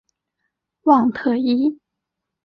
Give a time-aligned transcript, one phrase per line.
[0.81, 1.77] 旺特伊。